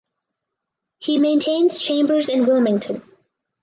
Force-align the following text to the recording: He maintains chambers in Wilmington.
He 0.97 1.19
maintains 1.19 1.79
chambers 1.79 2.27
in 2.27 2.47
Wilmington. 2.47 3.03